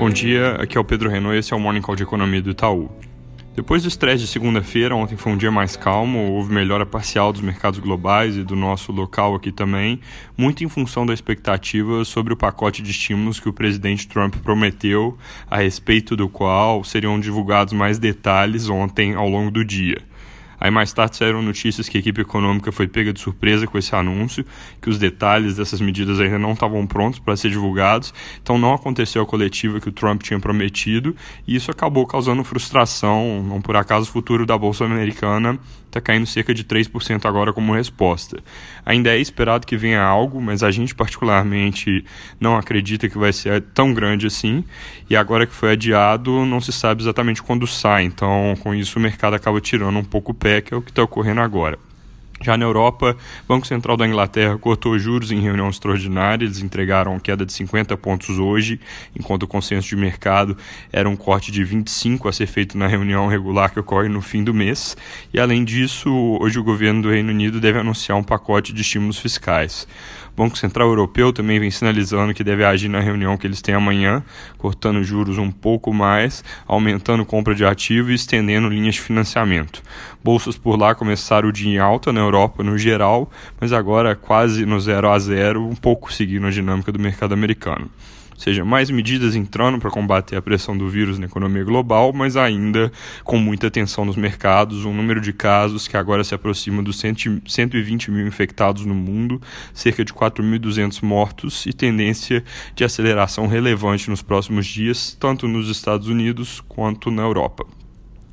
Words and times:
Bom 0.00 0.08
dia, 0.08 0.52
aqui 0.52 0.78
é 0.78 0.80
o 0.80 0.84
Pedro 0.84 1.10
Renault 1.10 1.36
e 1.36 1.40
esse 1.40 1.52
é 1.52 1.56
o 1.56 1.60
Morning 1.60 1.82
Call 1.82 1.94
de 1.94 2.04
Economia 2.04 2.40
do 2.40 2.48
Itaú. 2.48 2.90
Depois 3.54 3.82
do 3.82 3.88
estresse 3.88 4.24
de 4.24 4.30
segunda-feira, 4.30 4.96
ontem 4.96 5.14
foi 5.14 5.30
um 5.30 5.36
dia 5.36 5.50
mais 5.50 5.76
calmo, 5.76 6.32
houve 6.32 6.50
melhora 6.50 6.86
parcial 6.86 7.30
dos 7.34 7.42
mercados 7.42 7.78
globais 7.80 8.34
e 8.34 8.42
do 8.42 8.56
nosso 8.56 8.92
local 8.92 9.34
aqui 9.34 9.52
também, 9.52 10.00
muito 10.38 10.64
em 10.64 10.70
função 10.70 11.04
da 11.04 11.12
expectativa 11.12 12.02
sobre 12.06 12.32
o 12.32 12.36
pacote 12.36 12.80
de 12.80 12.90
estímulos 12.92 13.38
que 13.38 13.50
o 13.50 13.52
presidente 13.52 14.08
Trump 14.08 14.36
prometeu, 14.36 15.18
a 15.50 15.58
respeito 15.58 16.16
do 16.16 16.30
qual 16.30 16.82
seriam 16.82 17.20
divulgados 17.20 17.74
mais 17.74 17.98
detalhes 17.98 18.70
ontem 18.70 19.14
ao 19.14 19.28
longo 19.28 19.50
do 19.50 19.62
dia. 19.62 19.98
Aí 20.60 20.70
mais 20.70 20.92
tarde 20.92 21.16
saíram 21.16 21.40
notícias 21.40 21.88
que 21.88 21.96
a 21.96 22.00
equipe 22.00 22.20
econômica 22.20 22.70
foi 22.70 22.86
pega 22.86 23.12
de 23.12 23.20
surpresa 23.20 23.66
com 23.66 23.78
esse 23.78 23.94
anúncio, 23.94 24.44
que 24.80 24.90
os 24.90 24.98
detalhes 24.98 25.56
dessas 25.56 25.80
medidas 25.80 26.20
ainda 26.20 26.38
não 26.38 26.52
estavam 26.52 26.86
prontos 26.86 27.18
para 27.18 27.36
ser 27.36 27.48
divulgados, 27.48 28.12
então 28.42 28.58
não 28.58 28.74
aconteceu 28.74 29.22
a 29.22 29.26
coletiva 29.26 29.80
que 29.80 29.88
o 29.88 29.92
Trump 29.92 30.22
tinha 30.22 30.38
prometido, 30.38 31.16
e 31.46 31.56
isso 31.56 31.70
acabou 31.70 32.06
causando 32.06 32.44
frustração. 32.44 33.42
Não 33.42 33.60
por 33.60 33.76
acaso 33.76 34.08
o 34.08 34.12
futuro 34.12 34.44
da 34.44 34.58
Bolsa 34.58 34.84
Americana 34.84 35.58
está 35.90 36.00
caindo 36.00 36.26
cerca 36.26 36.54
de 36.54 36.64
3% 36.64 37.24
agora 37.26 37.52
como 37.52 37.74
resposta. 37.74 38.38
Ainda 38.86 39.10
é 39.10 39.18
esperado 39.18 39.66
que 39.66 39.76
venha 39.76 40.02
algo, 40.02 40.40
mas 40.40 40.62
a 40.62 40.70
gente 40.70 40.94
particularmente 40.94 42.04
não 42.38 42.56
acredita 42.56 43.08
que 43.08 43.18
vai 43.18 43.32
ser 43.32 43.60
tão 43.74 43.92
grande 43.92 44.26
assim, 44.26 44.64
e 45.08 45.16
agora 45.16 45.46
que 45.46 45.54
foi 45.54 45.72
adiado, 45.72 46.44
não 46.46 46.60
se 46.60 46.72
sabe 46.72 47.02
exatamente 47.02 47.42
quando 47.42 47.66
sai, 47.66 48.04
então 48.04 48.54
com 48.60 48.74
isso 48.74 48.98
o 48.98 49.02
mercado 49.02 49.34
acaba 49.34 49.60
tirando 49.60 49.98
um 49.98 50.04
pouco 50.04 50.32
o 50.32 50.34
pé, 50.34 50.49
que 50.58 50.72
é 50.72 50.76
o 50.76 50.80
que 50.80 50.90
está 50.90 51.02
ocorrendo 51.02 51.42
agora. 51.42 51.78
Já 52.42 52.56
na 52.56 52.64
Europa, 52.64 53.14
o 53.44 53.46
Banco 53.46 53.66
Central 53.66 53.98
da 53.98 54.08
Inglaterra 54.08 54.56
cortou 54.56 54.98
juros 54.98 55.30
em 55.30 55.40
reunião 55.40 55.68
extraordinária, 55.68 56.46
eles 56.46 56.60
entregaram 56.60 57.20
queda 57.20 57.44
de 57.44 57.52
50 57.52 57.94
pontos 57.98 58.38
hoje, 58.38 58.80
enquanto 59.14 59.42
o 59.42 59.46
consenso 59.46 59.88
de 59.88 59.96
mercado 59.96 60.56
era 60.90 61.06
um 61.06 61.16
corte 61.16 61.52
de 61.52 61.62
25 61.62 62.26
a 62.28 62.32
ser 62.32 62.46
feito 62.46 62.78
na 62.78 62.86
reunião 62.86 63.26
regular 63.26 63.70
que 63.70 63.78
ocorre 63.78 64.08
no 64.08 64.22
fim 64.22 64.42
do 64.42 64.54
mês. 64.54 64.96
E 65.34 65.38
além 65.38 65.62
disso, 65.62 66.10
hoje 66.40 66.58
o 66.58 66.64
governo 66.64 67.02
do 67.02 67.10
Reino 67.10 67.28
Unido 67.28 67.60
deve 67.60 67.78
anunciar 67.78 68.16
um 68.16 68.24
pacote 68.24 68.72
de 68.72 68.80
estímulos 68.80 69.18
fiscais. 69.18 69.86
O 70.32 70.42
Banco 70.42 70.56
Central 70.56 70.88
Europeu 70.88 71.32
também 71.32 71.58
vem 71.58 71.70
sinalizando 71.70 72.32
que 72.32 72.44
deve 72.44 72.64
agir 72.64 72.88
na 72.88 73.00
reunião 73.00 73.36
que 73.36 73.46
eles 73.46 73.60
têm 73.60 73.74
amanhã, 73.74 74.22
cortando 74.56 75.02
juros 75.02 75.38
um 75.38 75.50
pouco 75.50 75.92
mais, 75.92 76.44
aumentando 76.66 77.24
compra 77.24 77.54
de 77.54 77.64
ativos 77.64 78.10
e 78.10 78.14
estendendo 78.14 78.68
linhas 78.68 78.94
de 78.94 79.00
financiamento. 79.00 79.82
Bolsas 80.22 80.56
por 80.56 80.78
lá 80.78 80.94
começaram 80.94 81.48
o 81.48 81.52
dia 81.52 81.74
em 81.74 81.78
alta 81.78 82.12
na 82.12 82.20
Europa 82.20 82.62
no 82.62 82.78
geral, 82.78 83.30
mas 83.60 83.72
agora 83.72 84.14
quase 84.14 84.64
no 84.64 84.80
zero 84.80 85.10
a 85.10 85.18
zero, 85.18 85.66
um 85.66 85.74
pouco 85.74 86.12
seguindo 86.12 86.46
a 86.46 86.50
dinâmica 86.50 86.92
do 86.92 86.98
mercado 86.98 87.34
americano 87.34 87.90
seja, 88.40 88.64
mais 88.64 88.90
medidas 88.90 89.34
entrando 89.34 89.78
para 89.78 89.90
combater 89.90 90.36
a 90.36 90.42
pressão 90.42 90.76
do 90.76 90.88
vírus 90.88 91.18
na 91.18 91.26
economia 91.26 91.62
global, 91.62 92.12
mas 92.12 92.36
ainda 92.36 92.90
com 93.22 93.38
muita 93.38 93.70
tensão 93.70 94.04
nos 94.04 94.16
mercados, 94.16 94.84
um 94.84 94.94
número 94.94 95.20
de 95.20 95.32
casos 95.32 95.86
que 95.86 95.96
agora 95.96 96.24
se 96.24 96.34
aproxima 96.34 96.82
dos 96.82 96.98
120 96.98 98.10
mil 98.10 98.26
infectados 98.26 98.84
no 98.86 98.94
mundo, 98.94 99.40
cerca 99.74 100.04
de 100.04 100.12
4.200 100.12 101.02
mortos 101.02 101.66
e 101.66 101.72
tendência 101.72 102.42
de 102.74 102.82
aceleração 102.84 103.46
relevante 103.46 104.08
nos 104.08 104.22
próximos 104.22 104.66
dias, 104.66 105.16
tanto 105.20 105.46
nos 105.46 105.68
Estados 105.68 106.08
Unidos 106.08 106.62
quanto 106.66 107.10
na 107.10 107.22
Europa. 107.22 107.79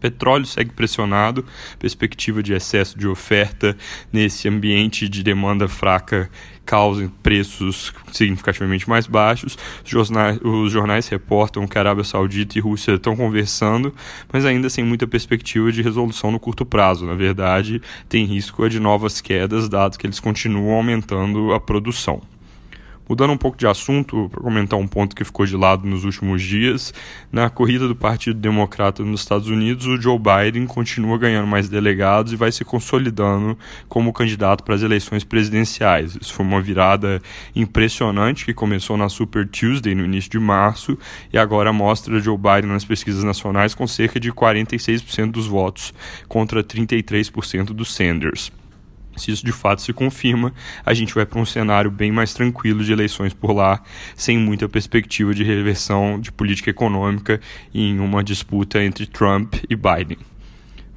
Petróleo 0.00 0.46
segue 0.46 0.72
pressionado, 0.72 1.44
perspectiva 1.78 2.42
de 2.42 2.52
excesso 2.52 2.98
de 2.98 3.06
oferta 3.06 3.76
nesse 4.12 4.48
ambiente 4.48 5.08
de 5.08 5.22
demanda 5.22 5.68
fraca 5.68 6.30
causa 6.64 7.10
preços 7.20 7.92
significativamente 8.12 8.88
mais 8.88 9.06
baixos. 9.06 9.58
Os 9.84 9.90
jornais, 9.90 10.38
os 10.40 10.70
jornais 10.70 11.08
reportam 11.08 11.66
que 11.66 11.76
a 11.76 11.80
Arábia 11.80 12.04
Saudita 12.04 12.56
e 12.56 12.60
Rússia 12.60 12.92
estão 12.92 13.16
conversando, 13.16 13.92
mas 14.32 14.44
ainda 14.44 14.70
sem 14.70 14.84
muita 14.84 15.04
perspectiva 15.06 15.72
de 15.72 15.82
resolução 15.82 16.30
no 16.30 16.38
curto 16.38 16.64
prazo. 16.64 17.04
Na 17.04 17.14
verdade, 17.14 17.82
tem 18.08 18.24
risco 18.24 18.68
de 18.68 18.78
novas 18.78 19.20
quedas, 19.20 19.68
dado 19.68 19.98
que 19.98 20.06
eles 20.06 20.20
continuam 20.20 20.76
aumentando 20.76 21.52
a 21.52 21.58
produção. 21.58 22.22
Mudando 23.10 23.32
um 23.32 23.36
pouco 23.36 23.58
de 23.58 23.66
assunto, 23.66 24.28
para 24.30 24.40
comentar 24.40 24.78
um 24.78 24.86
ponto 24.86 25.16
que 25.16 25.24
ficou 25.24 25.44
de 25.44 25.56
lado 25.56 25.84
nos 25.84 26.04
últimos 26.04 26.40
dias, 26.40 26.94
na 27.32 27.50
corrida 27.50 27.88
do 27.88 27.96
Partido 27.96 28.38
Democrata 28.38 29.02
nos 29.02 29.22
Estados 29.22 29.48
Unidos, 29.48 29.84
o 29.84 30.00
Joe 30.00 30.16
Biden 30.16 30.64
continua 30.64 31.18
ganhando 31.18 31.48
mais 31.48 31.68
delegados 31.68 32.32
e 32.32 32.36
vai 32.36 32.52
se 32.52 32.64
consolidando 32.64 33.58
como 33.88 34.12
candidato 34.12 34.62
para 34.62 34.76
as 34.76 34.82
eleições 34.82 35.24
presidenciais. 35.24 36.16
Isso 36.20 36.32
foi 36.32 36.46
uma 36.46 36.60
virada 36.62 37.20
impressionante 37.56 38.44
que 38.44 38.54
começou 38.54 38.96
na 38.96 39.08
Super 39.08 39.44
Tuesday 39.44 39.92
no 39.92 40.04
início 40.04 40.30
de 40.30 40.38
março 40.38 40.96
e 41.32 41.36
agora 41.36 41.72
mostra 41.72 42.20
Joe 42.20 42.38
Biden 42.38 42.70
nas 42.70 42.84
pesquisas 42.84 43.24
nacionais 43.24 43.74
com 43.74 43.88
cerca 43.88 44.20
de 44.20 44.32
46% 44.32 45.32
dos 45.32 45.48
votos 45.48 45.92
contra 46.28 46.62
33% 46.62 47.72
dos 47.72 47.92
Sanders. 47.92 48.52
Se 49.16 49.30
isso 49.30 49.44
de 49.44 49.52
fato 49.52 49.82
se 49.82 49.92
confirma, 49.92 50.52
a 50.84 50.94
gente 50.94 51.14
vai 51.14 51.26
para 51.26 51.40
um 51.40 51.44
cenário 51.44 51.90
bem 51.90 52.10
mais 52.10 52.32
tranquilo 52.32 52.84
de 52.84 52.92
eleições 52.92 53.34
por 53.34 53.52
lá, 53.52 53.82
sem 54.16 54.38
muita 54.38 54.68
perspectiva 54.68 55.34
de 55.34 55.44
reversão 55.44 56.18
de 56.18 56.32
política 56.32 56.70
econômica 56.70 57.40
em 57.74 57.98
uma 57.98 58.22
disputa 58.24 58.82
entre 58.82 59.06
Trump 59.06 59.54
e 59.68 59.76
Biden. 59.76 60.29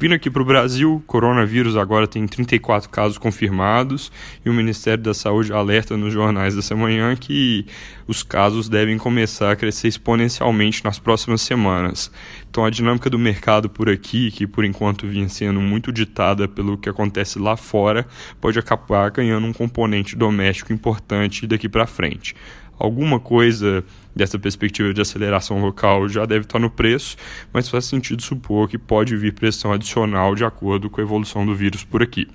Vindo 0.00 0.14
aqui 0.14 0.30
para 0.30 0.40
o 0.40 0.46
Brasil, 0.46 1.04
coronavírus 1.06 1.76
agora 1.76 2.06
tem 2.06 2.26
34 2.26 2.88
casos 2.88 3.18
confirmados 3.18 4.10
e 4.42 4.48
o 4.48 4.54
Ministério 4.54 5.04
da 5.04 5.12
Saúde 5.12 5.52
alerta 5.52 5.94
nos 5.94 6.10
jornais 6.10 6.56
dessa 6.56 6.74
manhã 6.74 7.14
que 7.14 7.66
os 8.06 8.22
casos 8.22 8.66
devem 8.66 8.96
começar 8.96 9.52
a 9.52 9.56
crescer 9.56 9.88
exponencialmente 9.88 10.82
nas 10.82 10.98
próximas 10.98 11.42
semanas. 11.42 12.10
Então 12.48 12.64
a 12.64 12.70
dinâmica 12.70 13.10
do 13.10 13.18
mercado 13.18 13.68
por 13.68 13.90
aqui, 13.90 14.30
que 14.30 14.46
por 14.46 14.64
enquanto 14.64 15.06
vinha 15.06 15.28
sendo 15.28 15.60
muito 15.60 15.92
ditada 15.92 16.48
pelo 16.48 16.78
que 16.78 16.88
acontece 16.88 17.38
lá 17.38 17.54
fora, 17.54 18.06
pode 18.40 18.58
acabar 18.58 19.10
ganhando 19.10 19.46
um 19.46 19.52
componente 19.52 20.16
doméstico 20.16 20.72
importante 20.72 21.46
daqui 21.46 21.68
para 21.68 21.86
frente 21.86 22.34
alguma 22.80 23.20
coisa 23.20 23.84
dessa 24.16 24.38
perspectiva 24.38 24.92
de 24.92 25.00
aceleração 25.00 25.60
local 25.60 26.08
já 26.08 26.24
deve 26.24 26.46
estar 26.46 26.58
no 26.58 26.70
preço, 26.70 27.16
mas 27.52 27.68
faz 27.68 27.84
sentido 27.84 28.22
supor 28.22 28.68
que 28.68 28.78
pode 28.78 29.16
vir 29.16 29.34
pressão 29.34 29.72
adicional 29.72 30.34
de 30.34 30.44
acordo 30.44 30.88
com 30.88 31.00
a 31.00 31.04
evolução 31.04 31.44
do 31.44 31.54
vírus 31.54 31.84
por 31.84 32.02
aqui. 32.02 32.26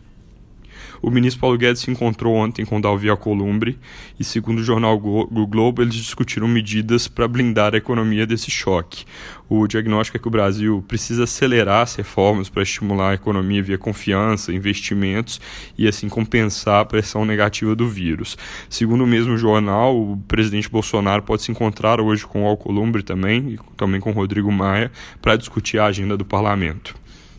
O 1.01 1.11
ministro 1.11 1.41
Paulo 1.41 1.57
Guedes 1.57 1.81
se 1.81 1.91
encontrou 1.91 2.35
ontem 2.35 2.65
com 2.65 2.81
Dalvi 2.81 3.09
Alcolumbre 3.09 3.77
e, 4.19 4.23
segundo 4.23 4.59
o 4.59 4.63
jornal 4.63 4.95
o 4.95 5.47
Globo, 5.47 5.81
eles 5.81 5.95
discutiram 5.95 6.47
medidas 6.47 7.07
para 7.07 7.27
blindar 7.27 7.73
a 7.73 7.77
economia 7.77 8.25
desse 8.25 8.49
choque. 8.49 9.05
O 9.47 9.67
diagnóstico 9.67 10.17
é 10.17 10.19
que 10.19 10.27
o 10.27 10.31
Brasil 10.31 10.83
precisa 10.87 11.25
acelerar 11.25 11.83
as 11.83 11.95
reformas 11.95 12.49
para 12.49 12.63
estimular 12.63 13.11
a 13.11 13.13
economia 13.13 13.61
via 13.61 13.77
confiança, 13.77 14.51
investimentos 14.51 15.39
e 15.77 15.87
assim 15.87 16.09
compensar 16.09 16.81
a 16.81 16.85
pressão 16.85 17.23
negativa 17.23 17.75
do 17.75 17.87
vírus. 17.87 18.37
Segundo 18.67 19.03
o 19.03 19.07
mesmo 19.07 19.37
jornal, 19.37 19.95
o 19.95 20.17
presidente 20.27 20.69
Bolsonaro 20.69 21.21
pode 21.21 21.43
se 21.43 21.51
encontrar 21.51 22.01
hoje 22.01 22.25
com 22.25 22.43
o 22.43 22.47
Alcolumbre 22.47 23.03
também 23.03 23.49
e 23.49 23.59
também 23.77 24.01
com 24.01 24.09
o 24.09 24.13
Rodrigo 24.13 24.51
Maia 24.51 24.91
para 25.21 25.35
discutir 25.35 25.77
a 25.77 25.85
agenda 25.85 26.17
do 26.17 26.25
parlamento. 26.25 26.95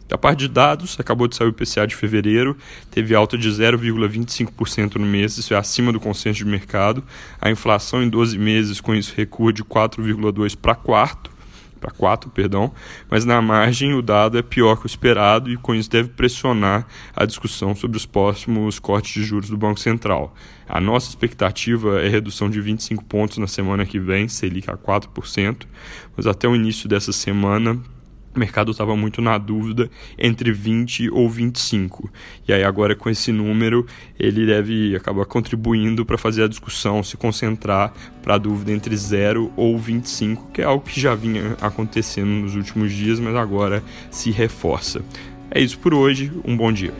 Da 0.09 0.17
parte 0.17 0.41
de 0.41 0.49
dados, 0.49 0.97
acabou 1.00 1.27
de 1.27 1.34
sair 1.34 1.49
o 1.49 1.50
IPCA 1.50 1.87
de 1.87 1.97
fevereiro, 1.97 2.56
teve 2.91 3.15
alta 3.15 3.37
de 3.37 3.49
0,25% 3.49 4.97
no 4.97 5.06
mês, 5.06 5.37
isso 5.37 5.53
é 5.53 5.56
acima 5.56 5.93
do 5.93 5.99
consenso 5.99 6.39
de 6.39 6.44
mercado. 6.44 7.03
A 7.41 7.50
inflação 7.50 8.03
em 8.03 8.09
12 8.09 8.39
meses, 8.39 8.81
com 8.81 8.95
isso, 8.95 9.12
recua 9.16 9.53
de 9.53 9.65
4,2 9.65 10.56
para 10.56 10.77
4, 10.77 11.34
para 11.81 11.91
4, 11.91 12.31
perdão, 12.31 12.72
mas 13.11 13.25
na 13.25 13.41
margem 13.43 13.95
o 13.95 14.03
dado 14.03 14.39
é 14.39 14.43
pior 14.43 14.77
que 14.77 14.87
o 14.87 14.89
esperado 14.89 15.50
e 15.50 15.56
com 15.56 15.75
isso 15.75 15.91
deve 15.91 16.09
pressionar 16.09 16.87
a 17.15 17.25
discussão 17.25 17.75
sobre 17.75 17.97
os 17.97 18.06
próximos 18.06 18.78
cortes 18.78 19.12
de 19.12 19.25
juros 19.25 19.50
do 19.50 19.56
Banco 19.56 19.78
Central. 19.78 20.34
A 20.69 20.81
nossa 20.81 21.09
expectativa 21.09 22.00
é 22.00 22.09
redução 22.09 22.49
de 22.49 22.61
25 22.61 23.05
pontos 23.05 23.39
na 23.39 23.47
semana 23.47 23.84
que 23.84 23.98
vem, 23.98 24.28
Selic 24.28 24.71
a 24.71 24.77
4%, 24.77 25.66
mas 26.16 26.27
até 26.27 26.48
o 26.48 26.57
início 26.57 26.89
dessa 26.89 27.13
semana 27.13 27.80
o 28.36 28.41
mercado 28.41 28.71
estava 28.71 28.94
muito 28.97 29.21
na 29.21 29.38
dúvida 29.38 29.91
entre 30.18 30.53
20 30.53 31.10
ou 31.10 31.28
25. 31.28 32.10
E 32.47 32.53
aí 32.53 32.62
agora 32.62 32.94
com 32.94 33.09
esse 33.09 33.33
número, 33.33 33.86
ele 34.18 34.47
deve 34.47 34.94
acabar 34.94 35.24
contribuindo 35.24 36.04
para 36.04 36.18
fazer 36.18 36.44
a 36.44 36.48
discussão 36.48 37.03
se 37.03 37.16
concentrar 37.16 37.92
para 38.22 38.34
a 38.34 38.38
dúvida 38.38 38.72
entre 38.72 38.97
0 38.97 39.53
ou 39.56 39.78
25, 39.78 40.50
que 40.53 40.60
é 40.60 40.65
algo 40.65 40.84
que 40.84 41.00
já 41.00 41.15
vinha 41.15 41.56
acontecendo 41.60 42.28
nos 42.28 42.54
últimos 42.54 42.92
dias, 42.92 43.18
mas 43.18 43.34
agora 43.34 43.83
se 44.10 44.30
reforça. 44.30 45.03
É 45.50 45.60
isso 45.60 45.78
por 45.78 45.94
hoje, 45.94 46.32
um 46.44 46.56
bom 46.56 46.72
dia. 46.72 46.92